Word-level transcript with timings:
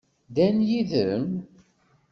Ddan-d 0.27 0.67
yid-m? 0.69 1.27